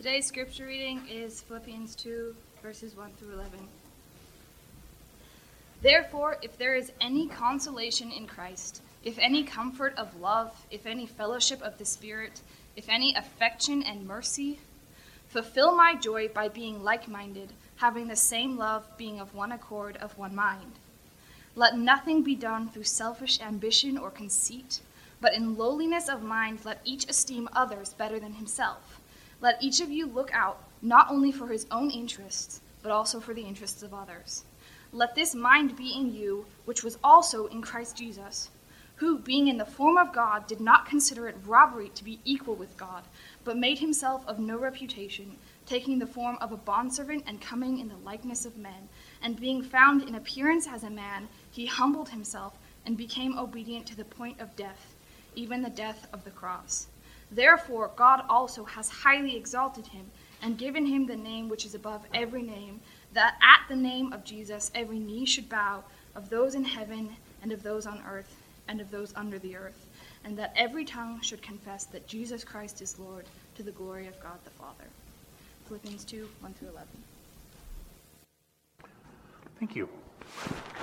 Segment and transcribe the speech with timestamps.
[0.00, 3.50] Today's scripture reading is Philippians 2, verses 1 through 11.
[5.82, 11.04] Therefore, if there is any consolation in Christ, if any comfort of love, if any
[11.04, 12.40] fellowship of the Spirit,
[12.76, 14.60] if any affection and mercy,
[15.28, 19.98] fulfill my joy by being like minded, having the same love, being of one accord,
[19.98, 20.78] of one mind.
[21.54, 24.80] Let nothing be done through selfish ambition or conceit,
[25.20, 28.99] but in lowliness of mind let each esteem others better than himself.
[29.40, 33.34] Let each of you look out not only for his own interests, but also for
[33.34, 34.44] the interests of others.
[34.92, 38.50] Let this mind be in you, which was also in Christ Jesus,
[38.96, 42.54] who, being in the form of God, did not consider it robbery to be equal
[42.54, 43.04] with God,
[43.44, 47.88] but made himself of no reputation, taking the form of a bondservant and coming in
[47.88, 48.88] the likeness of men.
[49.22, 53.96] And being found in appearance as a man, he humbled himself and became obedient to
[53.96, 54.94] the point of death,
[55.34, 56.88] even the death of the cross.
[57.32, 60.10] Therefore, God also has highly exalted him
[60.42, 62.80] and given him the name which is above every name,
[63.12, 67.10] that at the name of Jesus every knee should bow, of those in heaven
[67.42, 68.36] and of those on earth
[68.68, 69.86] and of those under the earth,
[70.24, 74.20] and that every tongue should confess that Jesus Christ is Lord to the glory of
[74.20, 74.84] God the Father.
[75.66, 76.88] Philippians 2 1 through 11.
[79.58, 79.88] Thank you.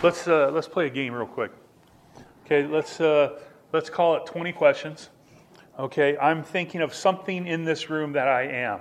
[0.03, 1.51] Let's uh, let's play a game real quick.
[2.45, 3.39] Okay, let's uh,
[3.73, 5.09] let's call it 20 questions.
[5.79, 8.79] Okay, I'm thinking of something in this room that I am.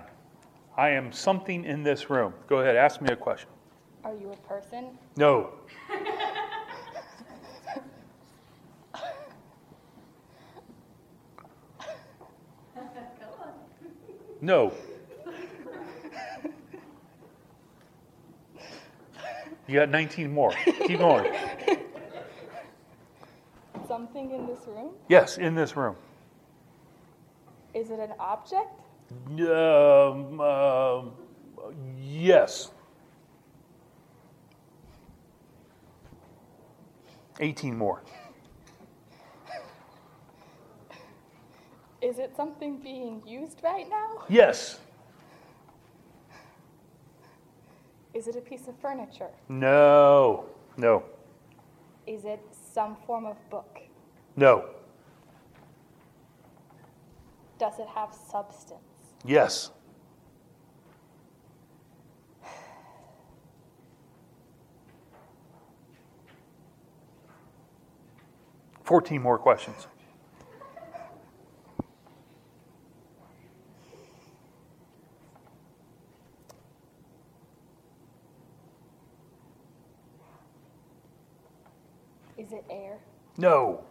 [0.78, 2.32] I am something in this room.
[2.48, 3.50] Go ahead, ask me a question.
[4.02, 4.98] Are you a person?
[5.16, 5.52] No.
[14.42, 14.70] No.
[19.66, 20.52] You got 19 more.
[20.86, 21.34] Keep going.
[23.88, 24.90] Something in this room?
[25.08, 25.96] Yes, in this room.
[27.76, 28.80] Is it an object?
[29.38, 31.12] Um, um,
[32.00, 32.70] yes.
[37.38, 38.02] 18 more.
[42.00, 44.24] Is it something being used right now?
[44.30, 44.78] Yes.
[48.14, 49.28] Is it a piece of furniture?
[49.50, 50.46] No.
[50.78, 51.02] No.
[52.06, 52.40] Is it
[52.72, 53.80] some form of book?
[54.34, 54.75] No.
[57.58, 58.80] Does it have substance?
[59.24, 59.70] Yes.
[68.82, 69.88] Fourteen more questions.
[82.38, 82.98] Is it air?
[83.38, 83.82] No.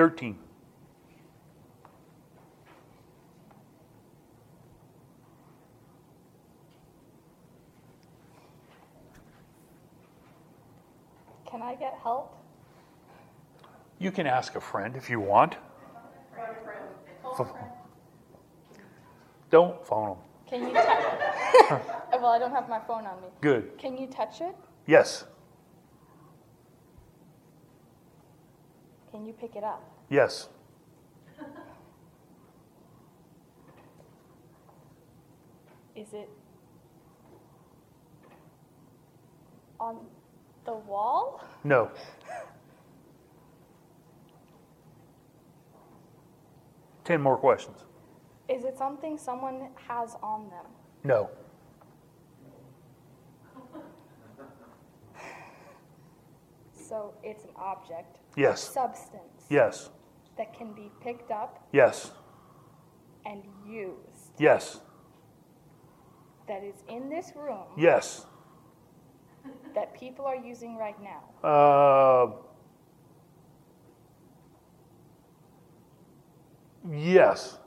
[0.00, 0.38] Thirteen.
[11.44, 12.34] Can I get help?
[13.98, 15.56] You can ask a friend if you want.
[17.36, 17.48] Ph-
[19.50, 20.18] Don't phone them.
[20.48, 21.82] Can you touch
[22.14, 23.28] Well, I don't have my phone on me.
[23.42, 23.76] Good.
[23.76, 24.56] Can you touch it?
[24.86, 25.24] Yes.
[29.20, 29.82] Can you pick it up?
[30.08, 30.48] Yes.
[35.94, 36.30] Is it
[39.78, 39.98] on
[40.64, 41.44] the wall?
[41.64, 41.90] No.
[47.04, 47.84] Ten more questions.
[48.48, 50.64] Is it something someone has on them?
[51.04, 51.28] No.
[56.72, 58.60] So it's an object, Yes.
[58.62, 59.90] substance Yes.
[60.36, 62.12] that can be picked up Yes.
[63.26, 64.80] and used, Yes.
[66.46, 68.26] that is in this room, Yes.
[69.74, 71.22] that people are using right now.
[71.48, 72.32] Uh,
[76.90, 77.58] yes.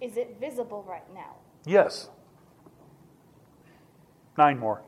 [0.00, 1.36] Is it visible right now?
[1.64, 2.10] Yes.
[4.36, 4.82] Nine more.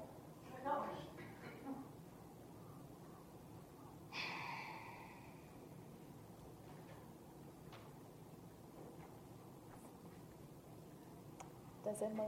[11.87, 12.27] Does it make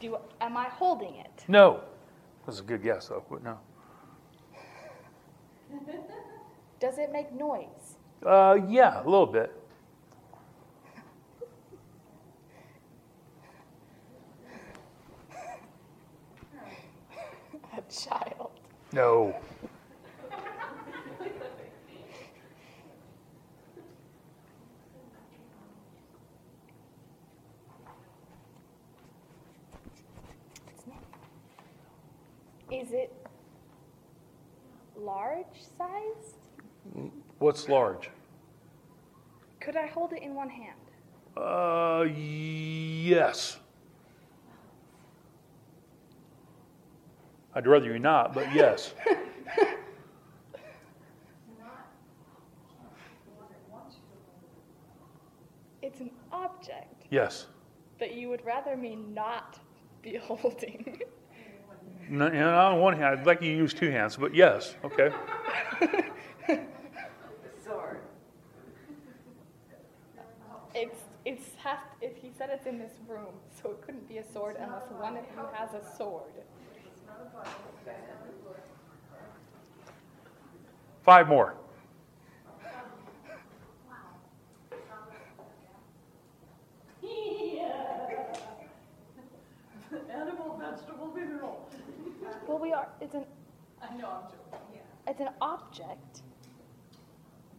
[0.00, 1.44] do am I holding it?
[1.48, 1.80] No.
[2.46, 3.22] That's a good guess, though.
[3.30, 3.58] But no.
[6.80, 7.96] Does it make noise?
[8.24, 9.52] Uh, yeah, a little bit.
[17.76, 18.50] A child.
[18.92, 19.34] No.
[32.70, 33.12] Is it
[34.96, 35.46] large
[35.76, 36.36] sized?
[37.58, 38.10] What's large?
[39.60, 40.78] Could I hold it in one hand?
[41.36, 43.58] Uh, yes.
[47.54, 48.94] I'd rather you not, but yes.
[55.80, 57.46] It's an object Yes.
[57.98, 59.58] that you would rather me not
[60.02, 61.00] be holding.
[62.10, 65.10] No, on one hand, I'd like you to use two hands, but yes, okay.
[67.64, 67.98] Sword.
[70.74, 74.24] It's it's has if he said it's in this room, so it couldn't be a
[74.32, 76.22] sword unless one of you has a sword.
[81.02, 81.54] Five more.
[90.10, 91.68] Animal, vegetable, mineral.
[92.46, 92.88] Well, we are.
[93.00, 93.24] It's an
[93.80, 94.80] I know, I'm joking, yeah.
[95.06, 96.22] it's an object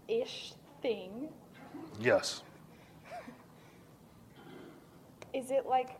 [0.07, 1.29] ish thing.
[1.99, 2.43] Yes.
[5.39, 5.91] Is it like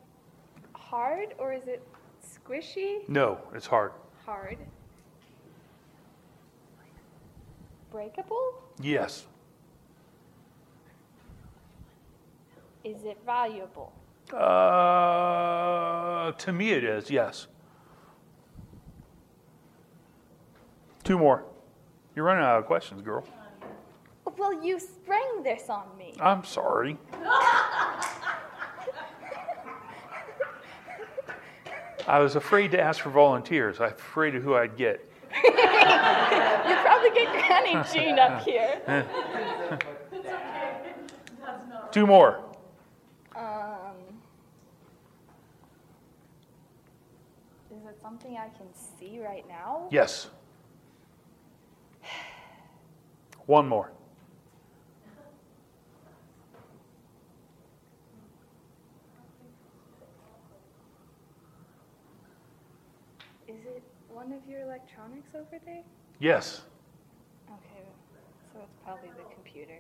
[0.74, 1.82] hard or is it
[2.22, 3.08] squishy?
[3.08, 3.94] No, it's hard.
[4.26, 4.58] Hard.
[7.90, 8.56] Breakable?
[8.82, 9.28] Yes.
[12.84, 13.94] Is it valuable?
[14.34, 17.48] Uh, to me, it is, yes.
[21.06, 21.46] Two more.
[22.14, 23.24] You're running out of questions, girl.
[24.38, 26.14] Well, you sprang this on me.
[26.20, 26.98] I'm sorry.
[32.10, 33.80] I was afraid to ask for volunteers.
[33.80, 35.08] I'm afraid of who I'd get.
[35.44, 38.82] You probably get Granny Jean up here.
[41.92, 42.44] Two more.
[43.36, 43.94] Um,
[47.72, 49.88] is it something I can see right now?
[49.92, 50.32] Yes.
[53.46, 53.92] One more.
[63.48, 63.84] Is it
[64.30, 65.82] one of your electronics over there?
[66.20, 66.62] Yes.
[67.48, 67.84] Okay,
[68.54, 69.80] so it's probably the computer.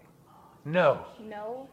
[0.66, 1.06] No.
[1.28, 1.68] No?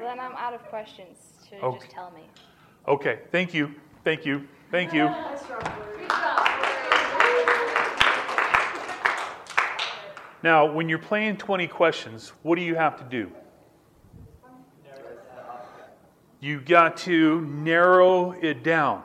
[0.00, 1.18] Then I'm out of questions.
[1.48, 1.78] Should Okay.
[1.78, 2.22] just tell me.
[2.86, 3.20] Okay.
[3.30, 3.74] Thank you.
[4.04, 4.46] Thank you.
[4.70, 5.08] Thank you.
[10.42, 13.30] Now, when you're playing 20 questions, what do you have to do?
[16.40, 19.02] You got to narrow it down.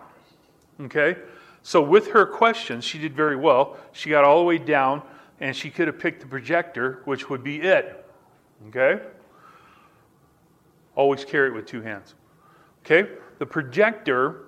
[0.83, 1.17] Okay?
[1.61, 3.77] So, with her questions, she did very well.
[3.93, 5.01] She got all the way down,
[5.39, 8.05] and she could have picked the projector, which would be it.
[8.67, 9.01] Okay?
[10.95, 12.15] Always carry it with two hands.
[12.85, 13.09] Okay?
[13.39, 14.45] The projector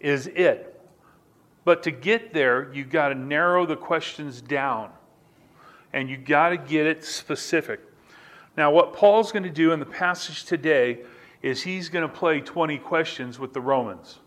[0.00, 0.80] is it.
[1.64, 4.90] But to get there, you've got to narrow the questions down
[5.92, 7.80] and you've got to get it specific.
[8.56, 11.00] Now, what Paul's going to do in the passage today
[11.42, 14.18] is he's going to play 20 questions with the Romans.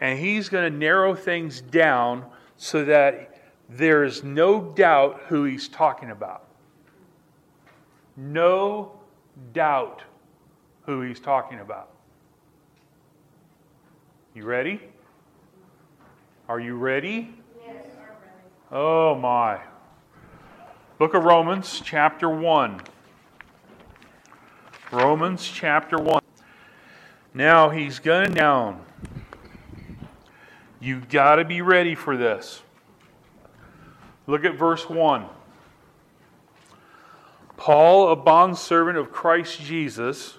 [0.00, 2.24] And he's going to narrow things down
[2.56, 6.46] so that there is no doubt who he's talking about.
[8.16, 8.92] No
[9.52, 10.02] doubt
[10.86, 11.90] who he's talking about.
[14.34, 14.80] You ready?
[16.48, 17.34] Are you ready?
[17.64, 17.86] Yes.
[18.72, 19.60] Oh my.
[20.98, 22.80] Book of Romans, chapter 1.
[24.92, 26.20] Romans, chapter 1.
[27.32, 28.84] Now he's going down.
[30.80, 32.62] You've got to be ready for this.
[34.26, 35.26] Look at verse 1.
[37.58, 40.38] Paul, a bondservant of Christ Jesus,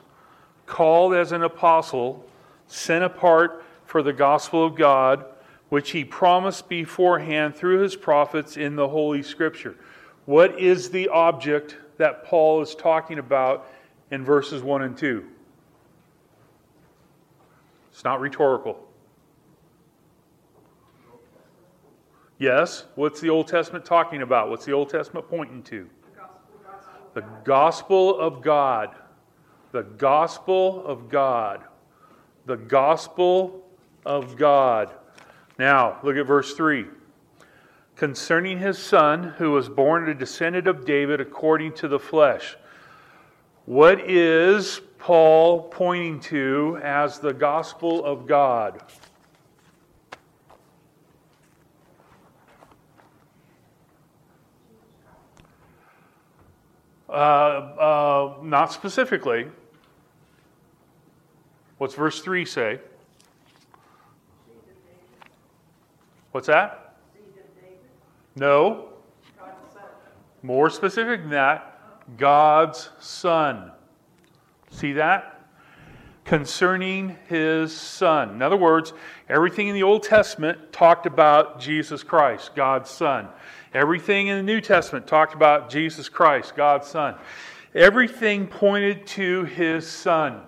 [0.66, 2.26] called as an apostle,
[2.68, 5.26] sent apart for the gospel of God,
[5.70, 9.76] which he promised beforehand through his prophets in the Holy Scripture.
[10.26, 13.70] What is the object that Paul is talking about
[14.10, 15.24] in verses 1 and 2?
[17.92, 18.88] It's not rhetorical.
[22.42, 24.50] Yes, what's the Old Testament talking about?
[24.50, 25.88] What's the Old Testament pointing to?
[27.14, 28.96] The gospel of God.
[29.72, 31.64] The gospel of God.
[32.48, 33.64] The gospel
[34.08, 34.90] of God.
[35.60, 36.88] Now, look at verse 3
[37.96, 42.58] concerning his son, who was born a descendant of David according to the flesh.
[43.66, 48.82] What is Paul pointing to as the gospel of God?
[57.12, 59.48] Uh, uh, not specifically.
[61.78, 62.80] What's verse 3 say?
[66.32, 66.96] What's that?
[68.36, 68.88] No.
[70.42, 73.72] More specific than that, God's Son.
[74.70, 75.31] See that?
[76.24, 78.30] Concerning his Son.
[78.30, 78.94] In other words,
[79.28, 83.28] everything in the Old Testament talked about Jesus Christ, God's Son.
[83.74, 87.16] Everything in the New Testament talked about Jesus Christ, God's Son.
[87.74, 90.42] Everything pointed to his Son.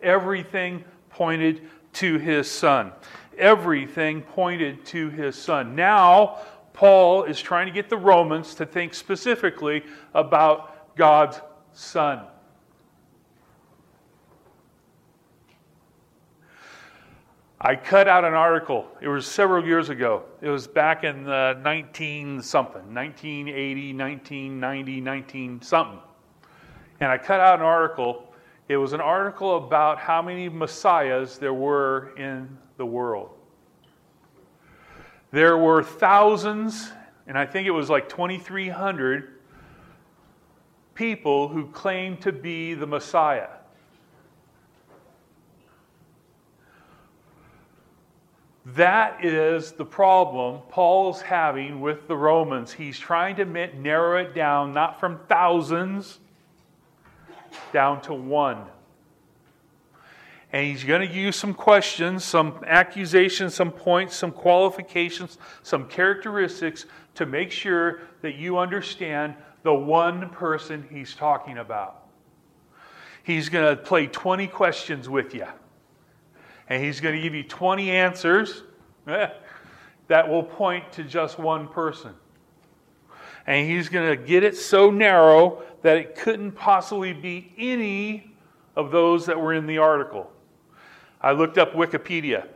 [0.00, 1.62] Everything pointed
[1.94, 2.92] to his Son.
[3.36, 5.74] Everything pointed to his Son.
[5.74, 6.38] Now,
[6.72, 11.40] Paul is trying to get the Romans to think specifically about God's
[11.72, 12.20] Son.
[17.64, 18.88] I cut out an article.
[19.00, 20.24] It was several years ago.
[20.40, 26.00] It was back in the 19 something, 1980, 1990, 19 something.
[26.98, 28.34] And I cut out an article.
[28.66, 33.30] It was an article about how many messiahs there were in the world.
[35.30, 36.90] There were thousands,
[37.28, 39.38] and I think it was like 2,300
[40.94, 43.50] people who claimed to be the Messiah.
[48.64, 52.72] That is the problem Paul's having with the Romans.
[52.72, 56.20] He's trying to narrow it down, not from thousands,
[57.72, 58.64] down to one.
[60.52, 66.86] And he's going to use some questions, some accusations, some points, some qualifications, some characteristics
[67.14, 72.06] to make sure that you understand the one person he's talking about.
[73.24, 75.46] He's going to play 20 questions with you
[76.72, 78.62] and he's going to give you 20 answers
[79.06, 79.28] eh,
[80.08, 82.14] that will point to just one person.
[83.46, 88.32] And he's going to get it so narrow that it couldn't possibly be any
[88.74, 90.32] of those that were in the article.
[91.20, 92.48] I looked up Wikipedia.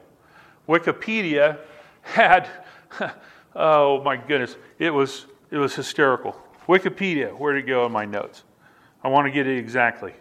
[0.66, 1.58] Wikipedia
[2.00, 2.48] had,
[3.54, 6.34] oh my goodness, it was, it was hysterical.
[6.66, 8.44] Wikipedia, where did it go in my notes?
[9.04, 10.14] I want to get it exactly.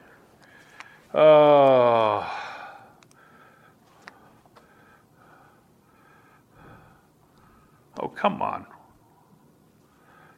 [1.13, 2.44] Oh.
[7.99, 8.65] Oh, come on.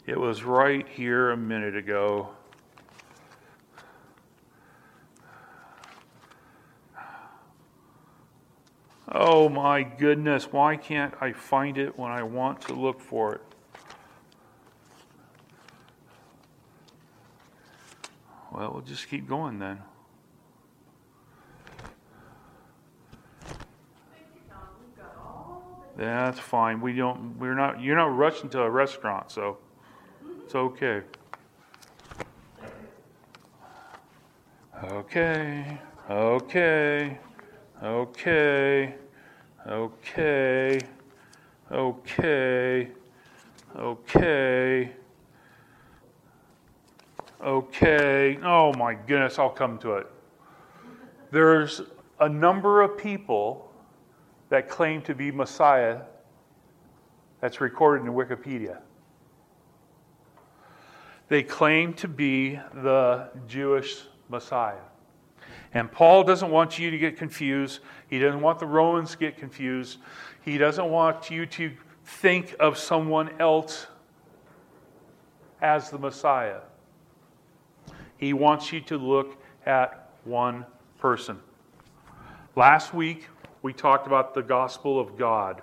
[0.05, 2.29] It was right here a minute ago.
[9.09, 13.41] Oh my goodness, why can't I find it when I want to look for it?
[18.51, 19.79] Well, we'll just keep going then.
[25.97, 26.79] That's fine.
[26.79, 27.37] We don't.
[27.39, 27.81] We're not.
[27.81, 29.57] You're not rushing to a restaurant, so
[30.43, 31.01] it's okay.
[34.83, 35.79] Okay.
[36.07, 37.17] Okay.
[37.81, 38.95] Okay.
[39.67, 40.79] Okay.
[41.71, 42.91] Okay.
[43.75, 44.91] Okay.
[47.41, 48.39] Okay.
[48.43, 50.07] Oh my goodness, I'll come to it.
[51.31, 51.81] There's
[52.19, 53.66] a number of people
[54.49, 56.01] that claim to be Messiah
[57.41, 58.79] that's recorded in Wikipedia.
[61.29, 64.75] They claim to be the Jewish Messiah.
[65.73, 67.81] And Paul doesn't want you to get confused.
[68.09, 69.99] He doesn't want the Romans to get confused.
[70.43, 71.71] He doesn't want you to
[72.05, 73.87] think of someone else
[75.61, 76.59] as the Messiah.
[78.17, 80.65] He wants you to look at one
[80.99, 81.39] person.
[82.55, 83.27] Last week,
[83.67, 85.61] we talked about the gospel of God.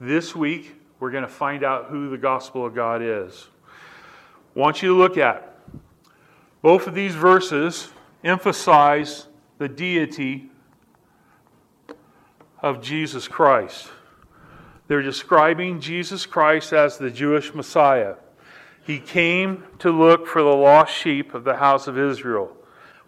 [0.00, 3.48] This week, we're going to find out who the gospel of God is.
[4.56, 5.54] I want you to look at
[6.62, 7.90] both of these verses
[8.24, 9.26] emphasize
[9.58, 10.48] the deity
[12.62, 13.90] of Jesus Christ.
[14.86, 18.14] They're describing Jesus Christ as the Jewish Messiah.
[18.86, 22.56] He came to look for the lost sheep of the house of Israel.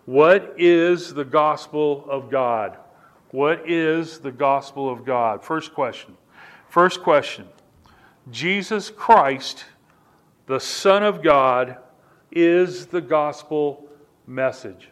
[0.04, 2.76] What is the gospel of God?
[3.30, 5.44] What is the gospel of God?
[5.44, 6.16] First question.
[6.68, 7.46] First question
[8.30, 9.64] Jesus Christ,
[10.46, 11.78] the Son of God,
[12.30, 13.88] is the gospel
[14.26, 14.88] message.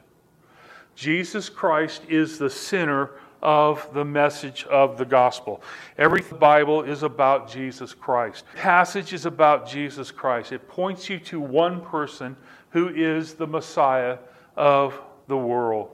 [0.95, 5.63] Jesus Christ is the center of the message of the gospel.
[5.97, 8.45] Every Bible is about Jesus Christ.
[8.57, 10.51] Passage is about Jesus Christ.
[10.51, 12.37] It points you to one person
[12.71, 14.19] who is the Messiah
[14.57, 15.91] of the world.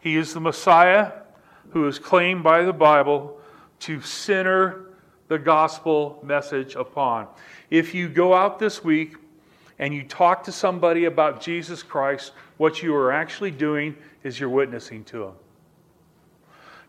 [0.00, 1.12] He is the Messiah
[1.70, 3.38] who is claimed by the Bible
[3.80, 4.86] to center
[5.28, 7.26] the gospel message upon.
[7.70, 9.16] If you go out this week
[9.78, 13.94] and you talk to somebody about Jesus Christ, what you are actually doing
[14.24, 15.34] is you're witnessing to them.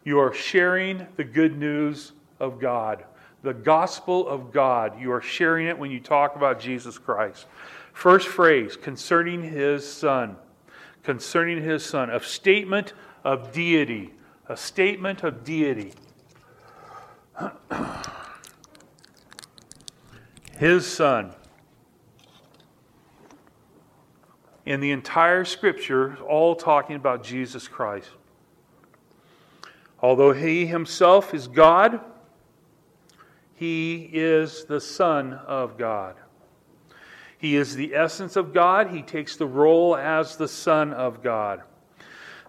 [0.04, 3.04] You are sharing the good news of God,
[3.44, 5.00] the gospel of God.
[5.00, 7.46] You are sharing it when you talk about Jesus Christ.
[7.94, 10.38] First phrase concerning his son.
[11.04, 12.10] Concerning his son.
[12.10, 12.94] A statement
[13.24, 14.14] of deity.
[14.50, 15.94] A statement of deity.
[20.58, 21.34] his son.
[24.65, 28.10] In the entire scripture, all talking about Jesus Christ.
[30.01, 32.01] Although he himself is God,
[33.56, 36.15] he is the Son of God.
[37.38, 38.89] He is the essence of God.
[38.89, 41.62] He takes the role as the Son of God.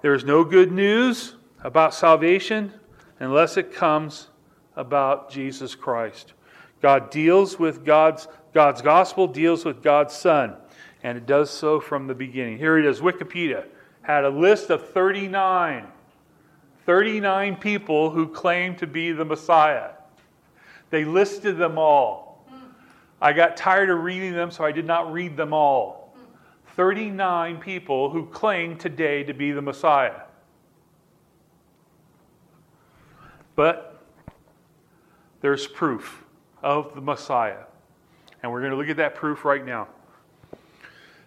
[0.03, 2.73] There is no good news about salvation
[3.19, 4.29] unless it comes
[4.77, 6.33] about Jesus Christ.
[6.81, 10.57] God deals with God's God's gospel deals with God's Son,
[11.03, 12.59] and it does so from the beginning.
[12.59, 13.01] Here it is.
[13.01, 13.67] Wikipedia
[14.03, 15.87] had a list of 39
[16.87, 19.91] 39 people who claim to be the Messiah.
[20.89, 22.45] They listed them all.
[23.21, 26.17] I got tired of reading them, so I did not read them all.
[26.75, 30.23] 39 people who claim today to be the Messiah.
[33.61, 34.01] But
[35.43, 36.25] there's proof
[36.63, 37.65] of the Messiah.
[38.43, 39.87] And we're going to look at that proof right now.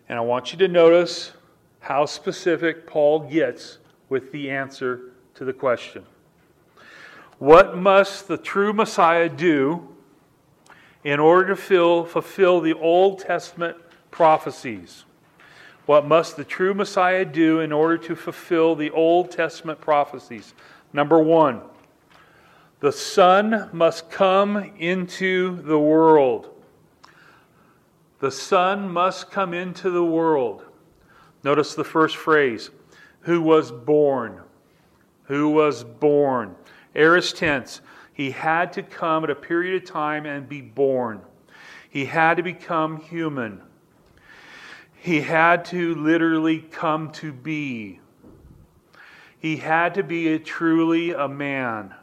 [0.09, 1.33] And I want you to notice
[1.81, 3.77] how specific Paul gets
[4.09, 6.05] with the answer to the question
[7.37, 9.87] What must the true Messiah do
[11.03, 13.77] in order to fill, fulfill the Old Testament
[14.09, 15.05] prophecies?
[15.85, 20.55] What must the true Messiah do in order to fulfill the Old Testament prophecies?
[20.93, 21.61] Number one,
[22.83, 26.49] the Son must come into the world.
[28.19, 30.65] The Son must come into the world.
[31.45, 32.71] Notice the first phrase
[33.21, 34.41] who was born
[35.23, 36.55] who was born.
[36.93, 37.79] Aorist tense.
[38.13, 41.21] He had to come at a period of time and be born.
[41.89, 43.61] He had to become human.
[44.95, 48.01] He had to literally come to be.
[49.39, 51.95] He had to be a, truly a man.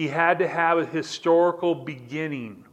[0.00, 2.64] He had to have a historical beginning.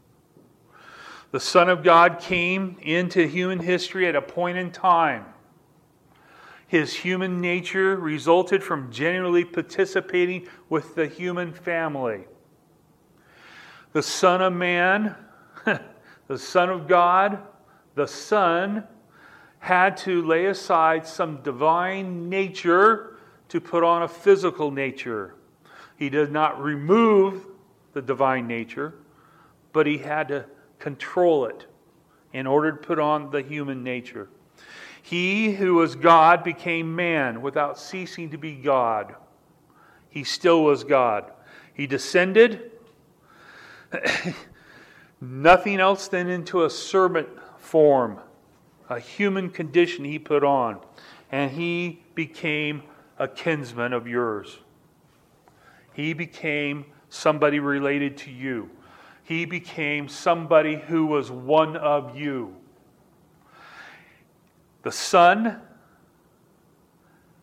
[1.31, 5.25] The Son of God came into human history at a point in time
[6.69, 12.23] his human nature resulted from genuinely participating with the human family.
[13.91, 15.13] The Son of Man,
[16.27, 17.39] the Son of God,
[17.95, 18.85] the Son
[19.59, 23.17] had to lay aside some divine nature
[23.49, 25.33] to put on a physical nature.
[25.97, 27.47] He did not remove
[27.93, 28.93] the divine nature,
[29.73, 30.45] but he had to
[30.79, 31.65] control it
[32.33, 34.29] in order to put on the human nature.
[35.01, 39.15] He who was God became man without ceasing to be God.
[40.09, 41.31] He still was God.
[41.73, 42.71] He descended,
[45.21, 48.19] nothing else than into a servant form,
[48.89, 50.79] a human condition he put on,
[51.31, 52.83] and he became
[53.17, 54.59] a kinsman of yours.
[55.97, 58.69] He became somebody related to you.
[59.23, 62.55] He became somebody who was one of you.
[64.83, 65.59] The Son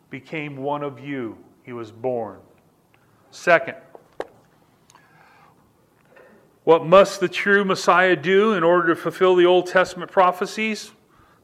[0.09, 1.37] became one of you.
[1.65, 2.39] He was born.
[3.33, 3.75] Second,
[6.63, 10.93] what must the true Messiah do in order to fulfill the Old Testament prophecies?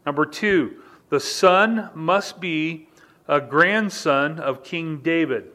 [0.07, 0.77] Number two,
[1.09, 2.89] the Son must be
[3.27, 5.51] a grandson of King David.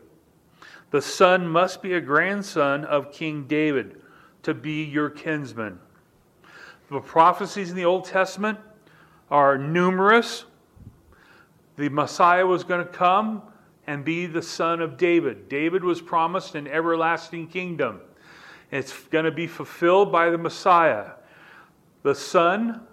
[0.95, 3.99] The Son must be a grandson of King David
[4.43, 5.77] to be your kinsman.
[6.89, 8.59] The prophecies in the Old Testament
[9.29, 10.45] are numerous.
[11.75, 13.41] The Messiah was going to come
[13.85, 15.49] and be the son of David.
[15.49, 17.99] David was promised an everlasting kingdom.
[18.71, 21.09] It's going to be fulfilled by the Messiah.
[22.03, 22.87] The Son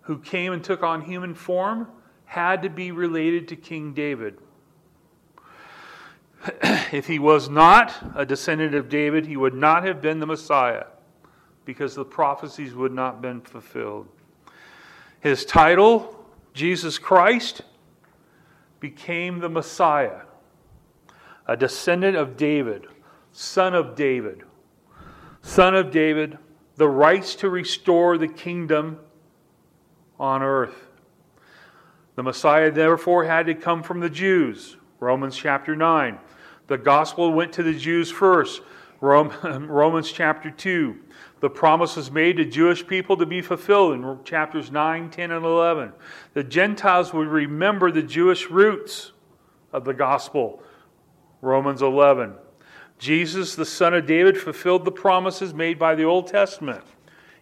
[0.00, 1.86] who came and took on human form
[2.24, 4.38] had to be related to King David.
[6.92, 10.86] if he was not a descendant of David, he would not have been the Messiah
[11.64, 14.08] because the prophecies would not have been fulfilled.
[15.20, 17.62] His title, Jesus Christ,
[18.80, 20.22] became the Messiah,
[21.46, 22.86] a descendant of David,
[23.30, 24.42] son of David.
[25.42, 26.38] Son of David,
[26.76, 28.98] the rights to restore the kingdom
[30.18, 30.88] on earth.
[32.14, 34.76] The Messiah, therefore, had to come from the Jews.
[35.00, 36.18] Romans chapter 9.
[36.66, 38.62] The gospel went to the Jews first.
[39.00, 40.96] Romans chapter 2
[41.42, 45.44] the promise was made to Jewish people to be fulfilled in chapters 9, 10, and
[45.44, 45.92] 11.
[46.34, 49.10] The Gentiles would remember the Jewish roots
[49.72, 50.62] of the gospel,
[51.40, 52.34] Romans 11.
[53.00, 56.84] Jesus, the son of David, fulfilled the promises made by the Old Testament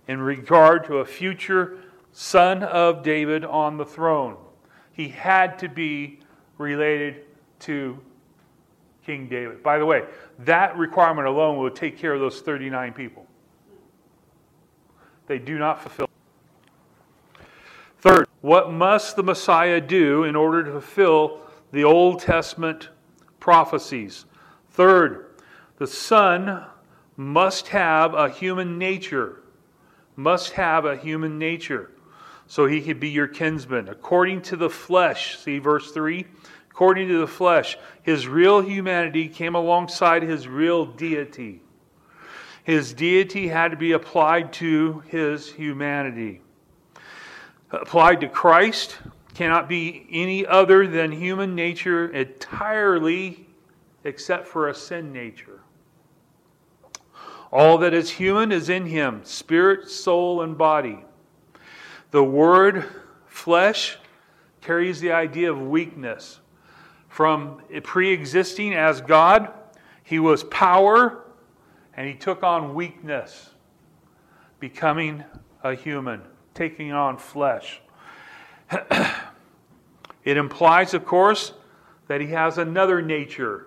[0.09, 1.77] in regard to a future
[2.11, 4.39] son of David on the throne.
[4.95, 6.21] He had to be
[6.57, 7.27] related
[7.61, 7.99] to
[9.05, 9.63] King David.
[9.63, 10.05] By the way,
[10.41, 13.27] that requirement alone will take care of those 39 people.
[15.27, 16.09] They do not fulfill.
[17.99, 21.41] Third, what must the Messiah do in order to fulfill
[21.73, 22.89] the Old Testament
[23.39, 24.25] prophecies?
[24.71, 25.27] Third,
[25.77, 26.65] the Son
[27.17, 29.43] must have a human nature.
[30.17, 31.91] Must have a human nature.
[32.47, 33.89] So he could be your kinsman.
[33.89, 36.27] According to the flesh, see verse 3?
[36.81, 41.61] According to the flesh, his real humanity came alongside his real deity.
[42.65, 46.41] His deity had to be applied to his humanity.
[47.71, 48.97] Applied to Christ
[49.35, 53.47] cannot be any other than human nature entirely,
[54.05, 55.61] except for a sin nature.
[57.53, 61.05] All that is human is in him spirit, soul, and body.
[62.11, 62.87] The word
[63.27, 63.99] flesh
[64.63, 66.40] carries the idea of weakness.
[67.21, 69.53] From pre existing as God,
[70.05, 71.23] he was power
[71.95, 73.51] and he took on weakness,
[74.59, 75.25] becoming
[75.63, 76.23] a human,
[76.55, 77.83] taking on flesh.
[80.25, 81.53] it implies, of course,
[82.09, 83.67] that he has another nature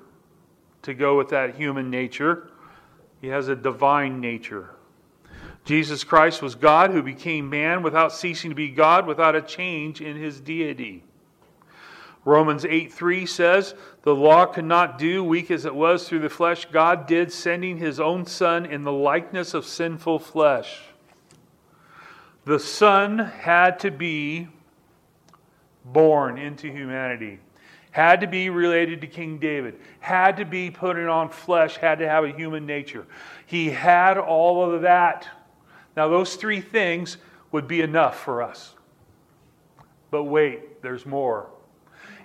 [0.82, 2.50] to go with that human nature.
[3.22, 4.72] He has a divine nature.
[5.64, 10.02] Jesus Christ was God who became man without ceasing to be God, without a change
[10.02, 11.04] in his deity.
[12.26, 16.30] Romans 8 3 says, The law could not do, weak as it was through the
[16.30, 20.82] flesh, God did, sending his own Son in the likeness of sinful flesh.
[22.46, 24.48] The Son had to be
[25.86, 27.40] born into humanity,
[27.92, 32.08] had to be related to King David, had to be putting on flesh, had to
[32.08, 33.06] have a human nature.
[33.46, 35.28] He had all of that.
[35.98, 37.18] Now, those three things
[37.52, 38.76] would be enough for us.
[40.10, 41.50] But wait, there's more.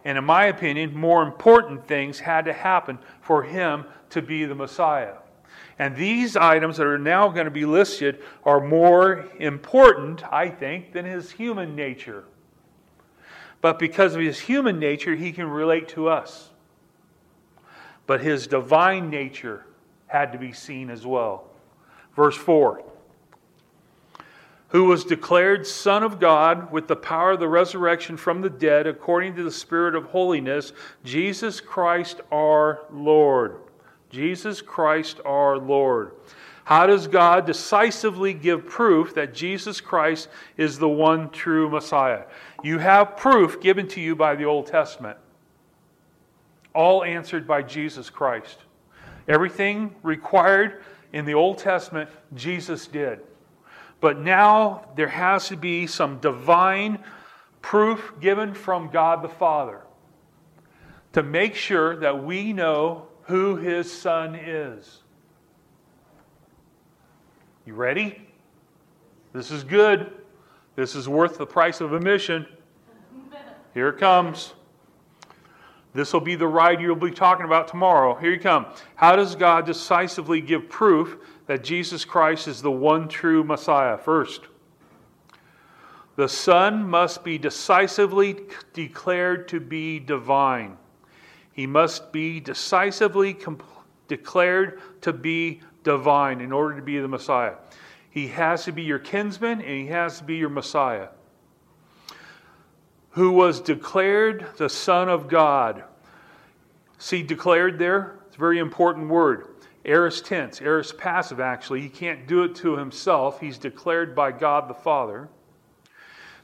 [0.05, 4.55] And in my opinion, more important things had to happen for him to be the
[4.55, 5.15] Messiah.
[5.79, 10.93] And these items that are now going to be listed are more important, I think,
[10.93, 12.25] than his human nature.
[13.61, 16.51] But because of his human nature, he can relate to us.
[18.07, 19.67] But his divine nature
[20.07, 21.45] had to be seen as well.
[22.15, 22.83] Verse 4
[24.69, 28.87] who was declared Son of God with the power of the resurrection from the dead,
[28.87, 30.73] according to the Spirit of holiness,
[31.05, 33.57] Jesus Christ our Lord.
[34.11, 36.13] Jesus Christ our Lord.
[36.65, 40.29] How does God decisively give proof that Jesus Christ
[40.59, 42.25] is the one true Messiah?
[42.63, 45.17] You have proof given to you by the Old Testament,
[46.75, 48.59] all answered by Jesus Christ.
[49.29, 50.83] Everything required
[51.15, 53.21] in the Old Testament, Jesus did.
[54.01, 57.01] But now there has to be some divine
[57.63, 59.83] proof given from God the Father
[61.13, 65.03] to make sure that we know who his son is.
[67.67, 68.27] You ready?
[69.33, 70.13] This is good.
[70.77, 72.47] This is worth the price of admission.
[73.75, 74.55] Here it comes.
[75.93, 78.15] This will be the ride you'll be talking about tomorrow.
[78.15, 78.67] Here you come.
[78.95, 83.97] How does God decisively give proof that Jesus Christ is the one true Messiah.
[83.97, 84.43] First,
[86.15, 88.37] the Son must be decisively
[88.75, 90.77] declared to be divine.
[91.53, 93.63] He must be decisively comp-
[94.09, 97.55] declared to be divine in order to be the Messiah.
[98.11, 101.09] He has to be your kinsman and he has to be your Messiah.
[103.13, 105.83] Who was declared the Son of God.
[106.99, 108.19] See, declared there?
[108.27, 109.47] It's a very important word.
[109.88, 111.81] Aorist tense, aorist passive actually.
[111.81, 113.40] He can't do it to himself.
[113.40, 115.29] He's declared by God the Father.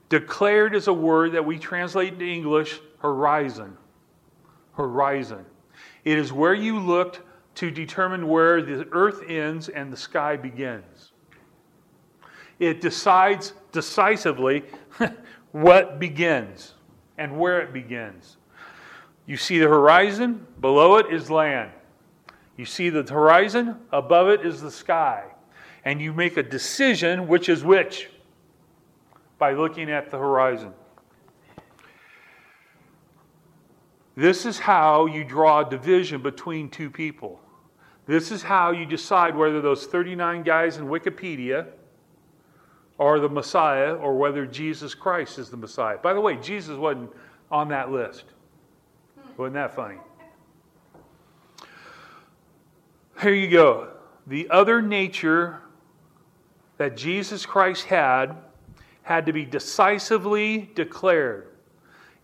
[0.08, 3.76] Declared is a word that we translate into English horizon.
[4.72, 5.44] Horizon.
[6.04, 7.20] It is where you looked
[7.56, 11.12] to determine where the earth ends and the sky begins.
[12.58, 14.64] It decides decisively
[15.52, 16.74] what begins
[17.18, 18.38] and where it begins.
[19.26, 21.70] You see the horizon, below it is land.
[22.56, 25.24] You see the horizon, above it is the sky.
[25.84, 28.08] And you make a decision which is which
[29.38, 30.72] by looking at the horizon.
[34.16, 37.40] This is how you draw a division between two people.
[38.06, 41.66] This is how you decide whether those 39 guys in Wikipedia
[42.98, 45.98] are the Messiah or whether Jesus Christ is the Messiah.
[45.98, 47.10] By the way, Jesus wasn't
[47.50, 48.24] on that list.
[49.36, 49.96] Wasn't that funny?
[53.20, 53.88] Here you go.
[54.26, 55.60] The other nature
[56.78, 58.36] that Jesus Christ had
[59.02, 61.48] had to be decisively declared.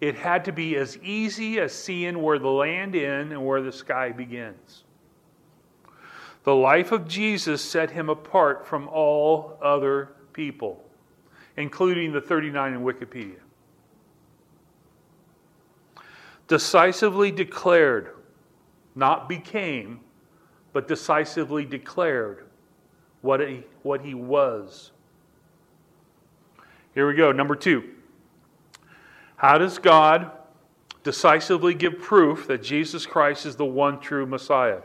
[0.00, 3.72] It had to be as easy as seeing where the land ends and where the
[3.72, 4.84] sky begins.
[6.44, 10.82] The life of Jesus set him apart from all other people,
[11.58, 13.40] including the 39 in Wikipedia.
[16.48, 18.16] Decisively declared,
[18.94, 20.00] not became,
[20.72, 22.46] but decisively declared
[23.22, 24.92] what he, what he was.
[26.94, 27.32] Here we go.
[27.32, 27.84] Number two.
[29.36, 30.32] How does God
[31.02, 34.80] decisively give proof that Jesus Christ is the one true Messiah?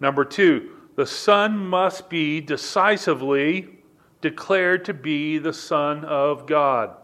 [0.00, 3.78] Number two, the Son must be decisively
[4.20, 6.94] declared to be the Son of God,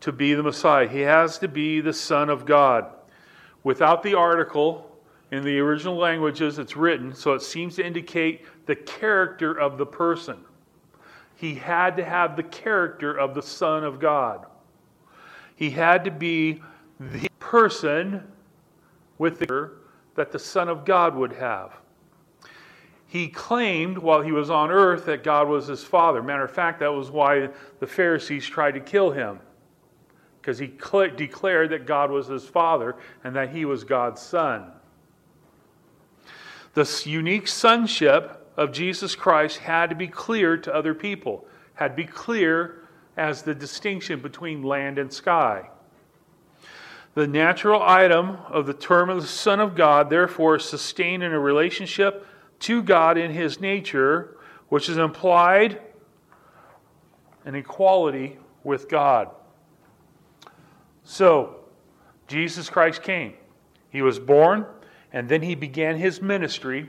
[0.00, 0.88] to be the Messiah.
[0.88, 2.86] He has to be the Son of God.
[3.62, 4.89] Without the article
[5.30, 9.86] in the original languages, it's written, so it seems to indicate the character of the
[9.86, 10.38] person.
[11.36, 14.46] He had to have the character of the Son of God.
[15.54, 16.62] He had to be
[16.98, 18.26] the person
[19.18, 19.72] with the
[20.16, 21.72] that the Son of God would have.
[23.06, 26.22] He claimed while he was on earth that God was his father.
[26.22, 29.40] Matter of fact, that was why the Pharisees tried to kill him,
[30.40, 30.66] because he
[31.16, 34.72] declared that God was his father and that he was God's son.
[36.74, 41.94] This unique sonship of Jesus Christ had to be clear to other people, had to
[41.94, 42.84] be clear
[43.16, 45.68] as the distinction between land and sky.
[47.14, 51.32] The natural item of the term of the Son of God, therefore, is sustained in
[51.32, 52.26] a relationship
[52.60, 54.36] to God in his nature,
[54.68, 55.80] which is implied
[57.44, 59.30] an equality with God.
[61.02, 61.56] So,
[62.28, 63.34] Jesus Christ came.
[63.88, 64.66] He was born,
[65.12, 66.88] and then he began his ministry.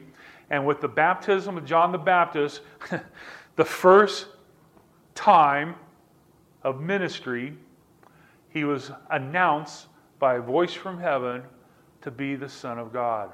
[0.50, 2.62] And with the baptism of John the Baptist,
[3.56, 4.28] the first
[5.16, 5.76] time
[6.64, 7.54] of ministry,
[8.50, 9.88] he was announced
[10.20, 11.44] by a voice from heaven
[12.02, 13.32] to be the Son of God.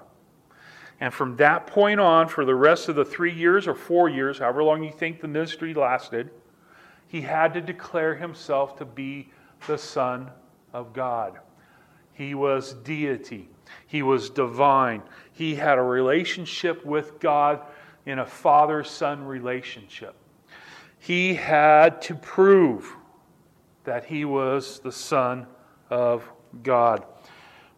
[0.99, 4.39] And from that point on, for the rest of the three years or four years,
[4.39, 6.31] however long you think the ministry lasted,
[7.07, 9.31] he had to declare himself to be
[9.67, 10.29] the Son
[10.73, 11.39] of God.
[12.13, 13.49] He was deity,
[13.87, 15.01] he was divine.
[15.31, 17.61] He had a relationship with God
[18.05, 20.15] in a father son relationship.
[20.99, 22.95] He had to prove
[23.83, 25.47] that he was the Son
[25.89, 26.29] of
[26.63, 27.05] God.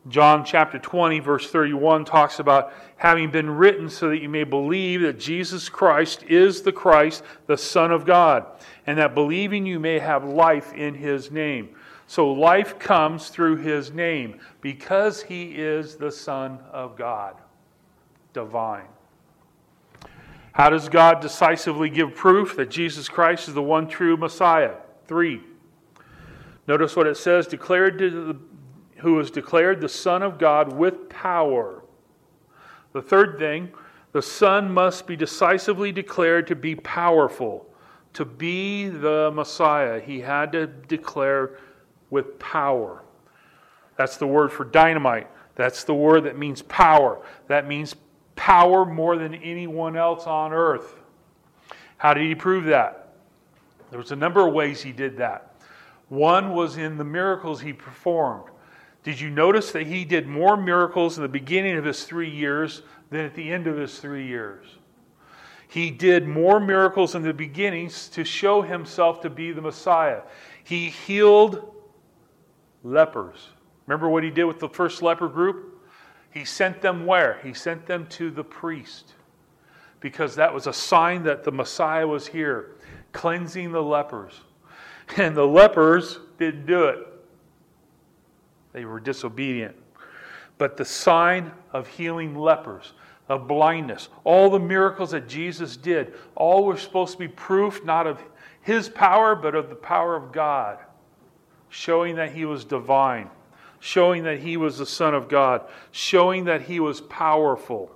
[0.08, 5.02] John chapter 20, verse 31 talks about having been written so that you may believe
[5.02, 8.46] that Jesus Christ is the Christ, the Son of God,
[8.88, 11.70] and that believing you may have life in his name.
[12.10, 17.36] So life comes through his name because he is the Son of God,
[18.34, 18.88] divine.
[20.54, 24.78] How does God decisively give proof that Jesus Christ is the one true Messiah?
[25.06, 25.44] Three.
[26.68, 28.40] Notice what it says declared to the
[29.02, 31.84] who was declared the Son of God with power.
[32.92, 33.70] The third thing,
[34.14, 37.68] the Son must be decisively declared to be powerful,
[38.14, 40.02] to be the Messiah.
[40.02, 41.60] He had to declare
[42.10, 43.04] with power.
[43.98, 45.28] That's the word for dynamite.
[45.56, 47.22] That's the word that means power.
[47.48, 47.96] That means
[48.36, 50.96] power more than anyone else on earth.
[51.98, 53.10] How did he prove that?
[53.90, 55.56] There was a number of ways he did that.
[56.08, 58.46] One was in the miracles he performed.
[59.04, 62.82] Did you notice that he did more miracles in the beginning of his three years
[63.10, 64.66] than at the end of his three years?
[65.68, 70.22] He did more miracles in the beginnings to show himself to be the Messiah.
[70.64, 71.76] He healed
[72.84, 73.50] lepers.
[73.88, 75.82] Remember what he did with the first leper group?
[76.32, 77.40] He sent them where?
[77.44, 79.14] He sent them to the priest
[80.00, 82.76] because that was a sign that the Messiah was here,
[83.12, 84.34] cleansing the lepers.
[85.18, 87.00] And the lepers didn't do it.
[88.74, 89.76] They were disobedient.
[90.60, 92.94] But the sign of healing lepers,
[93.28, 98.06] of blindness, all the miracles that Jesus did, all were supposed to be proof not
[98.06, 98.22] of
[98.62, 100.78] his power, but of the power of God,
[101.70, 103.30] showing that he was divine,
[103.80, 107.92] showing that he was the Son of God, showing that he was powerful.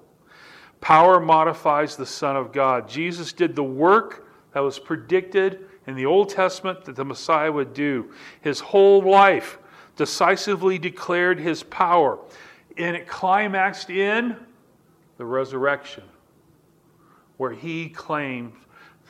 [0.82, 2.88] Power modifies the Son of God.
[2.90, 7.74] Jesus did the work that was predicted in the Old Testament that the Messiah would
[7.74, 8.12] do.
[8.42, 9.58] His whole life
[9.96, 12.20] decisively declared his power.
[12.78, 14.36] And it climaxed in
[15.18, 16.04] the resurrection,
[17.38, 18.54] where he claimed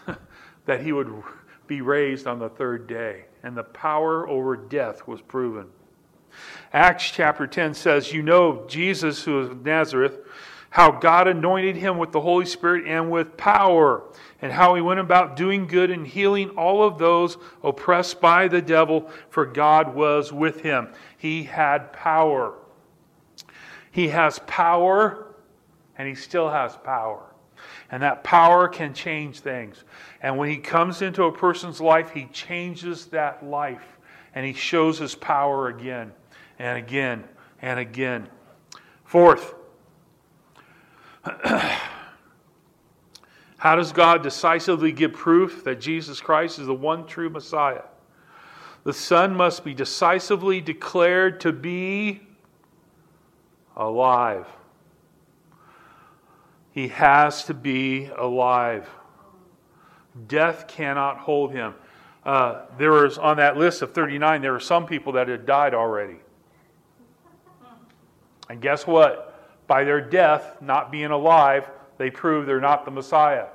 [0.65, 1.11] that he would
[1.67, 5.67] be raised on the third day, and the power over death was proven.
[6.71, 10.19] Acts chapter 10 says, You know Jesus, who is of Nazareth,
[10.71, 14.03] how God anointed him with the Holy Spirit and with power,
[14.41, 18.61] and how he went about doing good and healing all of those oppressed by the
[18.61, 20.87] devil, for God was with him.
[21.17, 22.55] He had power.
[23.91, 25.35] He has power,
[25.95, 27.32] and he still has power.
[27.91, 29.83] And that power can change things.
[30.21, 33.99] And when he comes into a person's life, he changes that life,
[34.33, 36.11] and he shows his power again
[36.59, 37.23] and again
[37.61, 38.27] and again.
[39.05, 39.53] Fourth,
[43.57, 47.83] how does God decisively give proof that Jesus Christ is the one true Messiah?
[48.83, 52.21] The Son must be decisively declared to be
[53.77, 54.47] alive.
[56.73, 58.89] He has to be alive.
[60.27, 61.75] Death cannot hold him.
[62.25, 65.75] Uh, there was on that list of 39, there were some people that had died
[65.75, 66.17] already.
[68.49, 69.29] And guess what?
[69.67, 73.47] By their death, not being alive, they prove they're not the Messiah.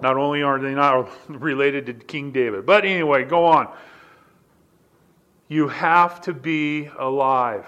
[0.00, 3.68] Not only are they not related to King David, but anyway, go on.
[5.48, 7.66] You have to be alive.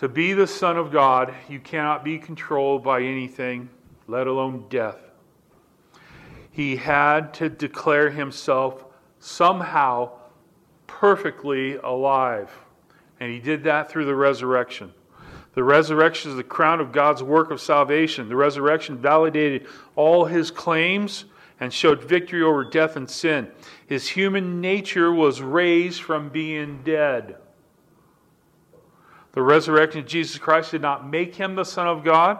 [0.00, 3.68] To be the Son of God, you cannot be controlled by anything,
[4.08, 4.96] let alone death.
[6.50, 8.86] He had to declare himself
[9.18, 10.12] somehow
[10.86, 12.50] perfectly alive.
[13.20, 14.94] And he did that through the resurrection.
[15.52, 18.30] The resurrection is the crown of God's work of salvation.
[18.30, 21.26] The resurrection validated all his claims
[21.60, 23.50] and showed victory over death and sin.
[23.86, 27.36] His human nature was raised from being dead.
[29.32, 32.38] The resurrection of Jesus Christ did not make him the Son of God,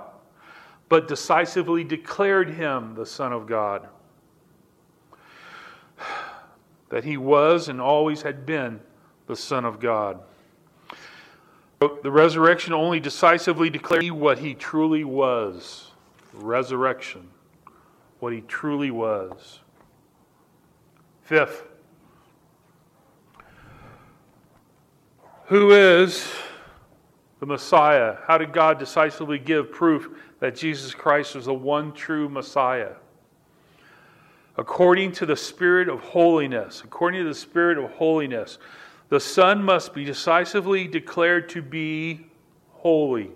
[0.88, 3.88] but decisively declared him the Son of God
[6.88, 8.80] that he was and always had been
[9.26, 10.20] the Son of God.
[11.78, 15.92] The resurrection only decisively declared what he truly was.
[16.34, 17.28] Resurrection.
[18.18, 19.60] What he truly was.
[21.22, 21.62] Fifth,
[25.46, 26.30] who is
[27.40, 28.16] the Messiah?
[28.26, 32.94] How did God decisively give proof that Jesus Christ was the one true Messiah?
[34.60, 36.82] according to the Spirit of holiness.
[36.84, 38.58] According to the Spirit of holiness,
[39.08, 42.26] the Son must be decisively declared to be
[42.72, 43.30] holy.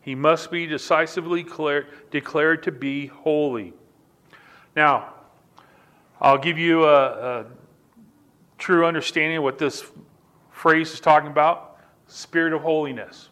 [0.00, 3.74] He must be decisively declared, declared to be holy.
[4.74, 5.12] Now,
[6.20, 7.46] I'll give you a, a
[8.56, 9.84] true understanding of what this
[10.50, 11.71] phrase is talking about
[12.06, 13.28] Spirit of holiness.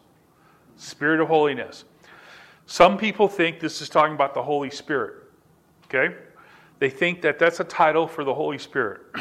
[0.77, 1.85] Spirit of holiness.
[2.65, 5.15] Some people think this is talking about the Holy Spirit.
[5.85, 6.15] Okay?
[6.81, 9.01] they think that that's a title for the Holy Spirit.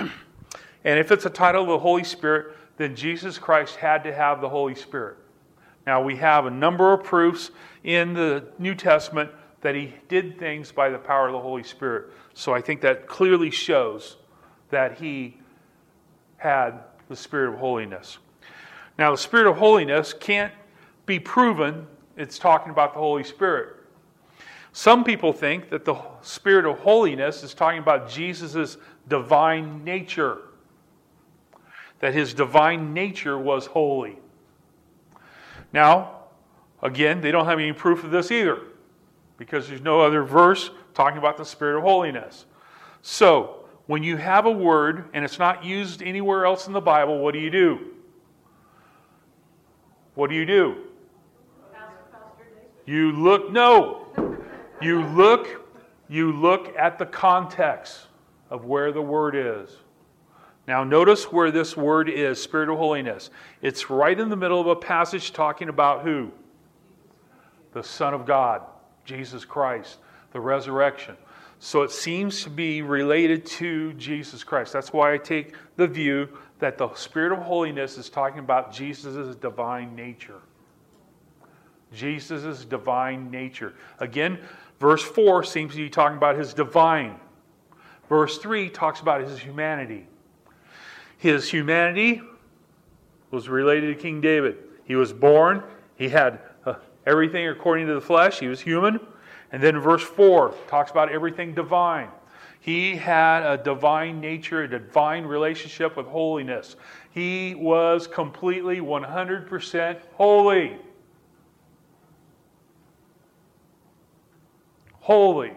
[0.84, 4.40] and if it's a title of the Holy Spirit, then Jesus Christ had to have
[4.40, 5.18] the Holy Spirit.
[5.86, 7.50] Now, we have a number of proofs
[7.84, 12.06] in the New Testament that he did things by the power of the Holy Spirit.
[12.32, 14.16] So I think that clearly shows
[14.70, 15.36] that he
[16.38, 18.16] had the Spirit of holiness.
[19.00, 20.52] Now, the Spirit of holiness can't
[21.06, 21.86] be proven,
[22.18, 23.76] it's talking about the Holy Spirit.
[24.72, 28.76] Some people think that the spirit of holiness is talking about Jesus'
[29.08, 30.42] divine nature,
[32.00, 34.18] that his divine nature was holy.
[35.72, 36.24] Now,
[36.82, 38.58] again, they don't have any proof of this either,
[39.38, 42.44] because there's no other verse talking about the spirit of holiness.
[43.00, 47.20] So, when you have a word and it's not used anywhere else in the Bible,
[47.20, 47.94] what do you do?
[50.20, 50.76] What do you do?
[52.85, 54.06] You look, no,
[54.83, 55.48] you look,
[56.11, 58.00] you look at the context
[58.50, 59.74] of where the word is.
[60.68, 63.31] Now, notice where this word is, Spirit of Holiness.
[63.62, 66.31] It's right in the middle of a passage talking about who?
[67.73, 68.60] The Son of God,
[69.06, 70.00] Jesus Christ,
[70.33, 71.16] the resurrection.
[71.60, 74.75] So it seems to be related to Jesus Christ.
[74.75, 76.29] That's why I take the view
[76.61, 80.40] that the Spirit of holiness is talking about Jesus' divine nature.
[81.92, 83.75] Jesus' divine nature.
[83.98, 84.38] Again,
[84.81, 87.21] Verse 4 seems to be talking about his divine.
[88.08, 90.08] Verse 3 talks about his humanity.
[91.19, 92.23] His humanity
[93.31, 94.56] was related to King David.
[94.85, 95.63] He was born,
[95.96, 96.75] he had uh,
[97.06, 98.98] everything according to the flesh, he was human.
[99.52, 102.08] And then verse 4 talks about everything divine.
[102.61, 106.77] He had a divine nature, a divine relationship with holiness.
[107.11, 110.79] He was completely 100% holy.
[115.11, 115.52] holy.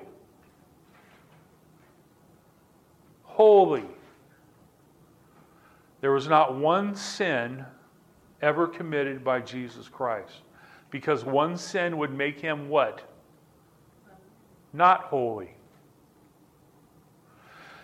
[3.21, 3.83] Holy.
[6.01, 7.63] There was not one sin
[8.41, 10.41] ever committed by Jesus Christ.
[10.89, 13.07] Because one sin would make him what?
[14.73, 15.52] Not holy.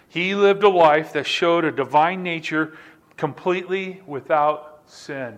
[0.09, 2.77] He lived a life that showed a divine nature
[3.15, 5.37] completely without sin.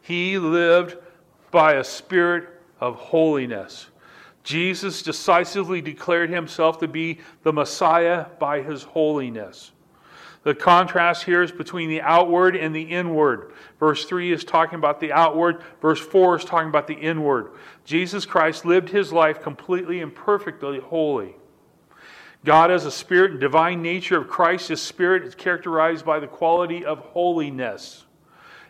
[0.00, 0.96] He lived
[1.50, 2.48] by a spirit
[2.80, 3.88] of holiness.
[4.44, 9.72] Jesus decisively declared himself to be the Messiah by his holiness.
[10.44, 13.52] The contrast here is between the outward and the inward.
[13.80, 17.52] Verse 3 is talking about the outward, verse 4 is talking about the inward.
[17.86, 21.34] Jesus Christ lived his life completely and perfectly holy.
[22.44, 26.26] God, as a spirit and divine nature of Christ, his spirit is characterized by the
[26.26, 28.04] quality of holiness.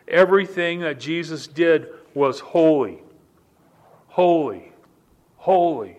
[0.07, 3.01] Everything that Jesus did was holy.
[4.07, 4.71] Holy.
[5.35, 5.97] Holy.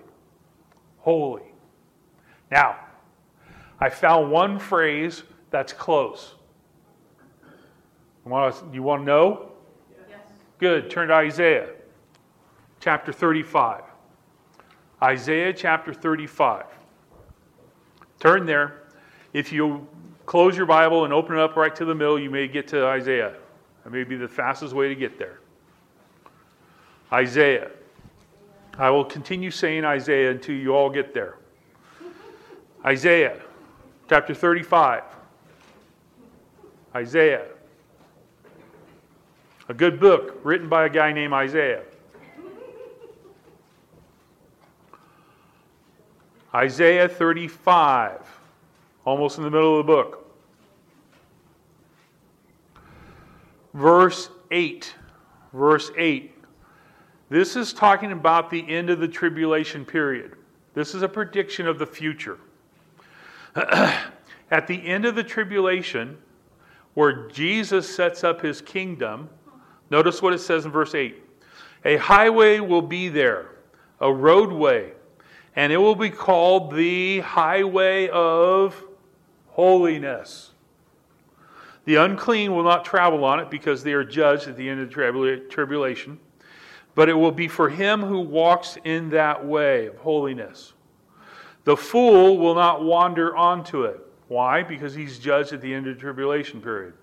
[0.98, 1.42] Holy.
[2.50, 2.76] Now,
[3.78, 6.34] I found one phrase that's close.
[8.24, 9.52] You want to, you want to know?
[10.08, 10.18] Yes.
[10.58, 10.90] Good.
[10.90, 11.68] Turn to Isaiah
[12.80, 13.82] chapter 35.
[15.02, 16.64] Isaiah chapter 35.
[18.20, 18.82] Turn there.
[19.32, 19.86] If you
[20.24, 22.86] close your Bible and open it up right to the middle, you may get to
[22.86, 23.34] Isaiah.
[23.84, 25.40] That may be the fastest way to get there.
[27.12, 27.70] Isaiah.
[28.78, 31.36] I will continue saying Isaiah until you all get there.
[32.84, 33.40] Isaiah
[34.08, 35.02] chapter 35.
[36.94, 37.46] Isaiah.
[39.68, 41.82] A good book written by a guy named Isaiah.
[46.56, 48.22] Isaiah 35,
[49.04, 50.34] almost in the middle of the book.
[53.74, 54.94] Verse 8.
[55.52, 56.32] Verse 8.
[57.28, 60.34] This is talking about the end of the tribulation period.
[60.72, 62.38] This is a prediction of the future.
[63.54, 66.16] At the end of the tribulation,
[66.94, 69.28] where Jesus sets up his kingdom,
[69.90, 71.22] notice what it says in verse 8
[71.84, 73.50] A highway will be there,
[74.00, 74.92] a roadway,
[75.56, 78.84] and it will be called the highway of
[79.48, 80.52] holiness.
[81.86, 84.90] The unclean will not travel on it because they are judged at the end of
[84.90, 86.18] the tribulation,
[86.94, 90.74] but it will be for him who walks in that way of holiness.
[91.64, 94.00] The fool will not wander onto it.
[94.28, 94.62] Why?
[94.62, 96.94] Because he's judged at the end of the tribulation period.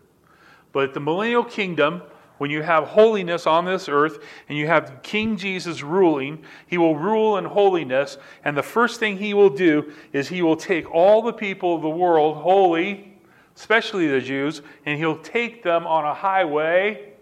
[0.73, 2.03] But the millennial kingdom,
[2.37, 6.95] when you have holiness on this earth and you have King Jesus ruling, he will
[6.95, 8.17] rule in holiness.
[8.43, 11.81] And the first thing he will do is he will take all the people of
[11.81, 13.17] the world, holy,
[13.55, 17.13] especially the Jews, and he'll take them on a highway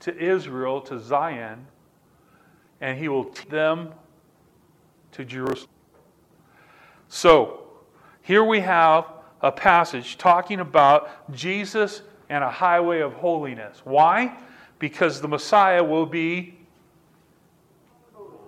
[0.00, 1.66] to Israel, to Zion,
[2.80, 3.92] and he will take them
[5.12, 5.68] to Jerusalem.
[7.08, 7.64] So,
[8.22, 9.06] here we have
[9.42, 13.82] a passage talking about Jesus and a highway of holiness.
[13.84, 14.34] Why?
[14.78, 16.56] Because the Messiah will be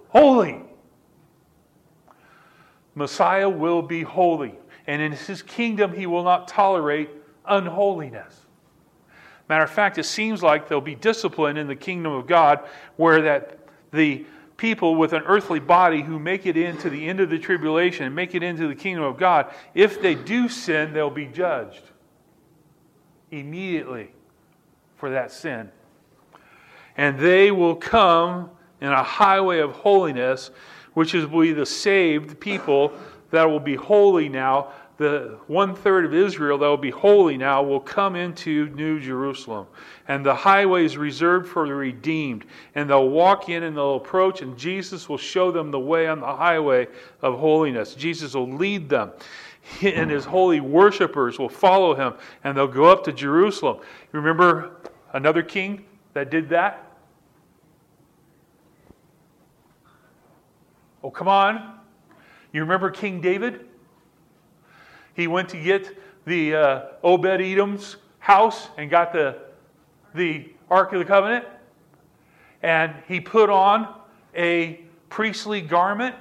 [0.09, 0.61] holy.
[2.95, 4.55] Messiah will be holy.
[4.87, 7.11] And in his kingdom, he will not tolerate
[7.45, 8.41] unholiness.
[9.49, 12.61] Matter of fact, it seems like there'll be discipline in the kingdom of God
[12.97, 13.59] where that
[13.93, 14.25] the
[14.57, 18.15] people with an earthly body who make it into the end of the tribulation and
[18.15, 21.83] make it into the kingdom of God, if they do sin, they'll be judged
[23.33, 24.11] immediately
[24.97, 25.69] for that sin.
[26.97, 30.51] And they will come in a highway of holiness,
[30.95, 32.93] which is will be the saved people
[33.31, 34.69] that will be holy now.
[34.99, 39.67] The one third of Israel that will be holy now will come into New Jerusalem.
[40.07, 42.45] And the highway is reserved for the redeemed.
[42.75, 46.21] And they'll walk in and they'll approach, and Jesus will show them the way on
[46.21, 46.87] the highway
[47.23, 47.95] of holiness.
[47.95, 49.13] Jesus will lead them
[49.83, 53.79] and his holy worshipers will follow him and they'll go up to Jerusalem.
[54.13, 54.81] You remember
[55.13, 55.85] another king
[56.15, 56.93] that did that?
[61.05, 61.81] Oh, come on.
[62.53, 63.67] You remember King David?
[65.15, 69.39] He went to get the uh, Obed Edom's house and got the,
[70.15, 71.45] the Ark of the Covenant.
[72.63, 73.95] And he put on
[74.37, 76.15] a priestly garment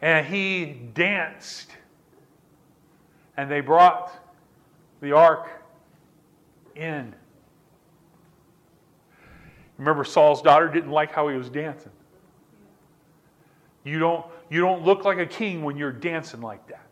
[0.00, 1.72] and he danced
[3.36, 4.12] and they brought
[5.00, 5.48] the ark
[6.74, 7.14] in.
[9.78, 11.92] Remember, Saul's daughter didn't like how he was dancing.
[13.82, 16.86] You don't, you don't look like a king when you're dancing like that.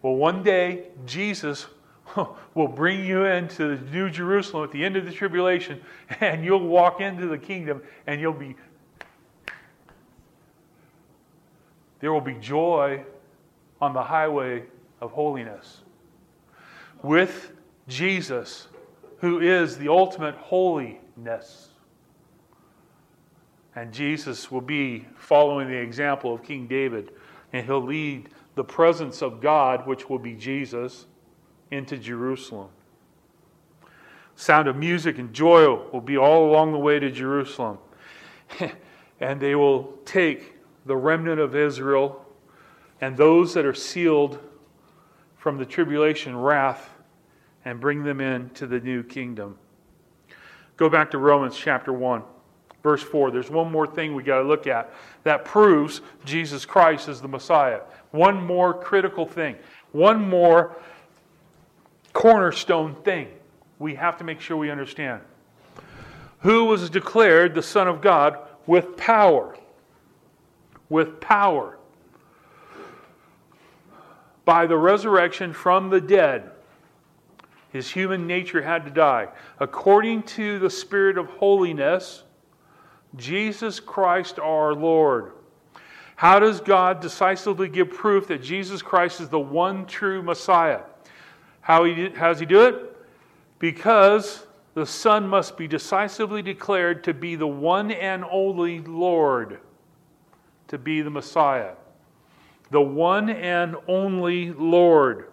[0.00, 1.66] Well, one day, Jesus
[2.54, 5.80] will bring you into the New Jerusalem at the end of the tribulation,
[6.20, 8.56] and you'll walk into the kingdom, and you'll be.
[12.00, 13.04] There will be joy
[13.80, 14.64] on the highway
[15.02, 15.82] of holiness.
[17.02, 17.52] With
[17.88, 18.68] Jesus,
[19.18, 21.70] who is the ultimate holiness.
[23.74, 27.10] And Jesus will be following the example of King David,
[27.52, 31.06] and he'll lead the presence of God, which will be Jesus,
[31.72, 32.68] into Jerusalem.
[34.36, 37.78] Sound of music and joy will be all along the way to Jerusalem.
[39.20, 40.54] and they will take
[40.86, 42.24] the remnant of Israel
[43.00, 44.38] and those that are sealed
[45.42, 46.94] from the tribulation wrath
[47.64, 49.58] and bring them into the new kingdom.
[50.76, 52.22] Go back to Romans chapter 1,
[52.84, 53.32] verse 4.
[53.32, 57.26] There's one more thing we got to look at that proves Jesus Christ is the
[57.26, 57.80] Messiah.
[58.12, 59.56] One more critical thing,
[59.90, 60.76] one more
[62.12, 63.26] cornerstone thing
[63.80, 65.22] we have to make sure we understand.
[66.42, 68.38] Who was declared the Son of God
[68.68, 69.56] with power?
[70.88, 71.78] With power.
[74.44, 76.50] By the resurrection from the dead,
[77.72, 79.28] his human nature had to die.
[79.60, 82.24] According to the Spirit of holiness,
[83.16, 85.32] Jesus Christ our Lord.
[86.16, 90.82] How does God decisively give proof that Jesus Christ is the one true Messiah?
[91.60, 92.96] How, he, how does he do it?
[93.58, 99.60] Because the Son must be decisively declared to be the one and only Lord,
[100.68, 101.72] to be the Messiah.
[102.72, 105.28] The one and only Lord.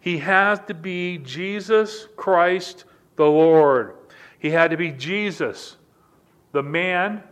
[0.00, 2.84] He has to be Jesus Christ
[3.14, 3.94] the Lord.
[4.40, 5.76] He had to be Jesus,
[6.52, 7.22] the man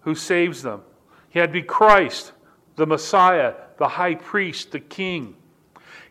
[0.00, 0.82] who saves them.
[1.28, 2.32] He had to be Christ,
[2.74, 5.36] the Messiah, the high priest, the king.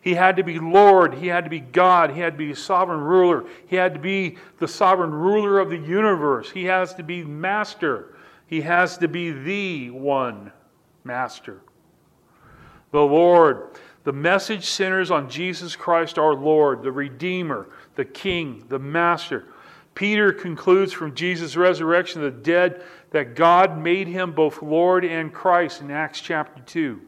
[0.00, 1.14] He had to be Lord.
[1.14, 2.12] He had to be God.
[2.12, 3.44] He had to be sovereign ruler.
[3.66, 6.50] He had to be the sovereign ruler of the universe.
[6.50, 8.14] He has to be master.
[8.46, 10.50] He has to be the one
[11.04, 11.60] master.
[12.90, 13.68] The Lord.
[14.04, 19.44] The message centers on Jesus Christ our Lord, the Redeemer, the King, the Master.
[19.94, 25.32] Peter concludes from Jesus' resurrection of the dead that God made him both Lord and
[25.32, 27.00] Christ in Acts chapter 2.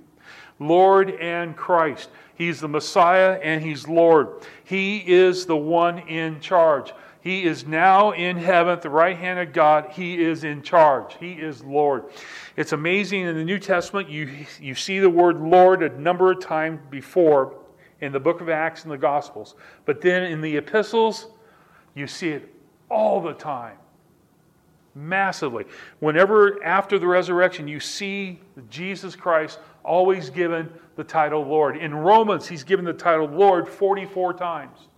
[0.59, 2.11] Lord and Christ.
[2.35, 4.47] He's the Messiah and He's Lord.
[4.65, 6.93] He is the one in charge.
[7.23, 9.91] He is now in heaven at the right hand of God.
[9.93, 11.17] He is in charge.
[11.21, 12.05] He is Lord.
[12.57, 16.41] It's amazing in the New Testament, you, you see the word Lord a number of
[16.41, 17.57] times before
[18.01, 19.55] in the book of Acts and the Gospels.
[19.85, 21.29] But then in the epistles,
[21.95, 22.55] you see it
[22.89, 23.77] all the time.
[24.95, 25.67] Massively.
[26.01, 28.41] Whenever after the resurrection you see
[28.71, 31.77] Jesus Christ always given the title Lord.
[31.77, 34.89] In Romans, he's given the title Lord 44 times.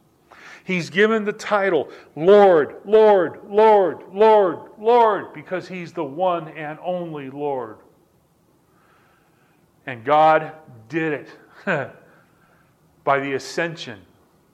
[0.64, 7.30] He's given the title Lord, Lord, Lord, Lord, Lord, because he's the one and only
[7.30, 7.78] Lord.
[9.86, 10.52] And God
[10.88, 11.26] did
[11.66, 11.66] it
[13.04, 14.00] by the ascension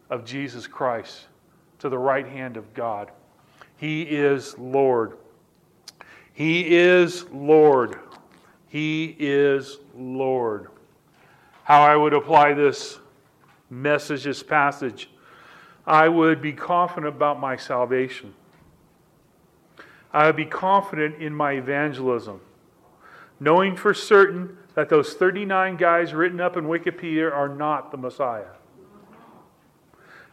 [0.09, 1.27] of Jesus Christ
[1.81, 3.11] to the right hand of God.
[3.77, 5.19] He is Lord.
[6.33, 7.99] He is Lord.
[8.69, 10.69] He is Lord.
[11.65, 12.99] How I would apply this
[13.69, 15.11] message, this passage
[15.89, 18.35] I would be confident about my salvation.
[20.13, 22.43] I would be confident in my evangelism,
[23.41, 28.53] knowing for certain that those 39 guys written up in Wikipedia are not the Messiah.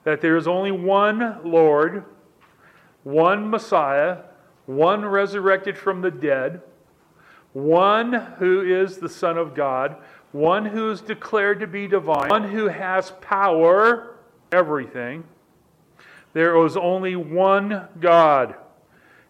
[0.04, 2.04] That there is only one Lord,
[3.04, 4.24] one Messiah,
[4.66, 6.64] one resurrected from the dead,
[7.54, 9.96] one who is the Son of God,
[10.34, 14.18] one who is declared to be divine, one who has power,
[14.52, 15.24] everything
[16.36, 18.56] there is only one God,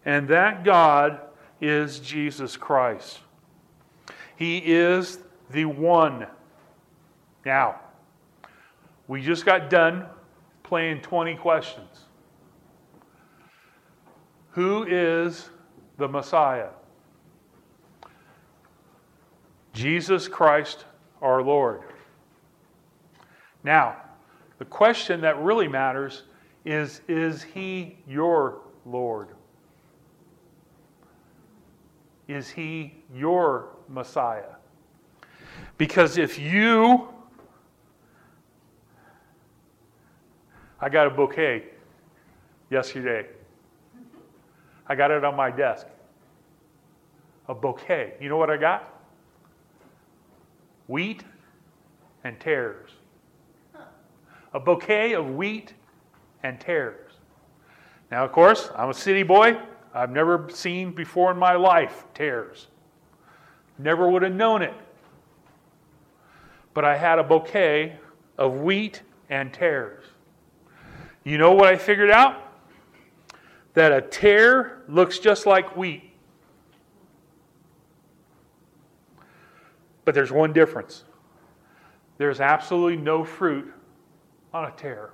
[0.04, 1.20] and that God
[1.60, 3.20] is Jesus Christ.
[4.34, 6.26] He is the one.
[7.44, 7.78] Now,
[9.06, 10.06] we just got done
[10.64, 12.06] playing 20 questions.
[14.50, 15.48] Who is
[15.98, 16.70] the Messiah?
[19.74, 20.86] Jesus Christ
[21.22, 21.82] our Lord.
[23.62, 23.94] Now,
[24.58, 26.24] the question that really matters
[26.66, 29.28] is Is he your Lord?
[32.28, 34.56] Is he your Messiah?
[35.78, 37.08] Because if you,
[40.80, 41.66] I got a bouquet
[42.68, 43.26] yesterday.
[44.88, 45.86] I got it on my desk.
[47.48, 48.14] A bouquet.
[48.20, 48.92] You know what I got?
[50.88, 51.22] Wheat
[52.24, 52.90] and tares.
[54.52, 55.74] A bouquet of wheat
[56.46, 57.12] and tares.
[58.10, 59.58] Now, of course, I'm a city boy.
[59.94, 62.68] I've never seen before in my life tares.
[63.78, 64.74] Never would have known it.
[66.74, 67.98] But I had a bouquet
[68.38, 70.04] of wheat and tares.
[71.24, 72.46] You know what I figured out?
[73.76, 76.10] that a tare looks just like wheat.
[80.04, 81.04] But there's one difference
[82.18, 83.70] there's absolutely no fruit
[84.54, 85.10] on a tare.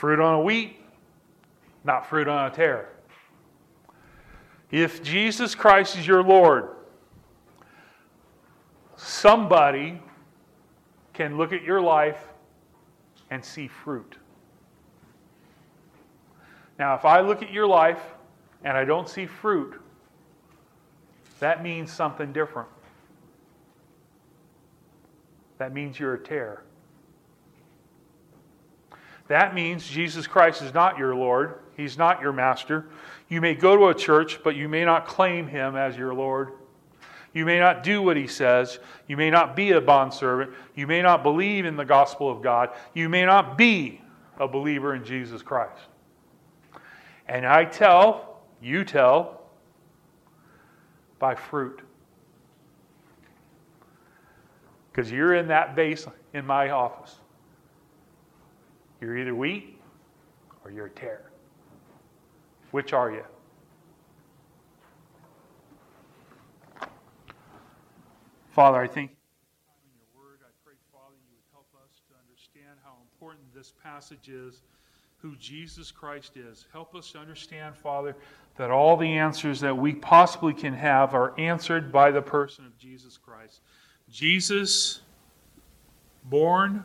[0.00, 0.80] Fruit on a wheat,
[1.84, 2.88] not fruit on a tare.
[4.70, 6.70] If Jesus Christ is your Lord,
[8.96, 10.00] somebody
[11.12, 12.28] can look at your life
[13.28, 14.16] and see fruit.
[16.78, 18.00] Now, if I look at your life
[18.64, 19.78] and I don't see fruit,
[21.40, 22.70] that means something different.
[25.58, 26.62] That means you're a tare.
[29.30, 31.60] That means Jesus Christ is not your Lord.
[31.76, 32.86] He's not your master.
[33.28, 36.54] You may go to a church, but you may not claim him as your Lord.
[37.32, 38.80] You may not do what he says.
[39.06, 40.50] You may not be a bondservant.
[40.74, 42.70] You may not believe in the gospel of God.
[42.92, 44.00] You may not be
[44.40, 45.78] a believer in Jesus Christ.
[47.28, 49.42] And I tell, you tell,
[51.20, 51.82] by fruit.
[54.90, 57.19] Because you're in that vase in my office.
[59.00, 59.78] You're either wheat
[60.64, 61.30] or you're a tare.
[62.70, 63.24] Which are you?
[68.50, 72.78] Father, I think in your word, I pray, Father, you would help us to understand
[72.84, 74.62] how important this passage is,
[75.18, 76.66] who Jesus Christ is.
[76.72, 78.16] Help us to understand, Father,
[78.56, 82.76] that all the answers that we possibly can have are answered by the person of
[82.76, 83.60] Jesus Christ.
[84.10, 85.00] Jesus,
[86.24, 86.84] born,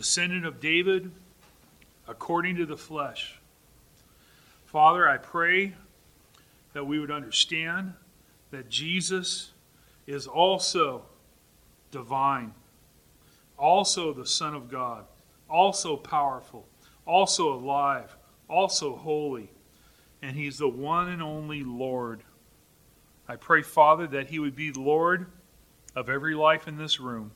[0.00, 1.10] descendant of David,
[2.08, 3.38] according to the flesh.
[4.64, 5.74] Father, I pray
[6.72, 7.92] that we would understand
[8.50, 9.52] that Jesus
[10.06, 11.02] is also
[11.90, 12.54] divine,
[13.58, 15.04] also the Son of God,
[15.50, 16.64] also powerful,
[17.04, 18.16] also alive,
[18.48, 19.50] also holy,
[20.22, 22.22] and He's the one and only Lord.
[23.28, 25.26] I pray, Father, that He would be Lord
[25.94, 27.32] of every life in this room.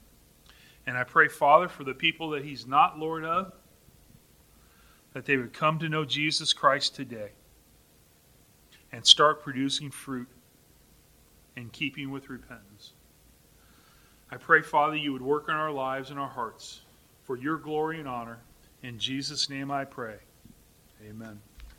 [0.86, 3.52] And I pray, Father, for the people that He's not Lord of,
[5.12, 7.30] that they would come to know Jesus Christ today
[8.92, 10.28] and start producing fruit
[11.56, 12.92] in keeping with repentance.
[14.30, 16.80] I pray, Father, you would work in our lives and our hearts
[17.22, 18.38] for your glory and honor.
[18.82, 20.16] In Jesus' name I pray.
[21.08, 21.40] Amen.